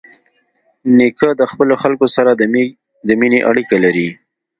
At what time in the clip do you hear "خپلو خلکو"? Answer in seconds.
1.51-2.05